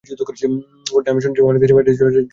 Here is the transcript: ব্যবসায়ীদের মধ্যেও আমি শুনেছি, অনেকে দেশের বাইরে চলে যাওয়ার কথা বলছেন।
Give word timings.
ব্যবসায়ীদের 0.03 0.53
মধ্যেও 0.95 1.13
আমি 1.13 1.21
শুনেছি, 1.23 1.41
অনেকে 1.49 1.61
দেশের 1.61 1.75
বাইরে 1.75 1.87
চলে 1.87 1.97
যাওয়ার 1.97 1.97
কথা 2.01 2.07
বলছেন। 2.07 2.25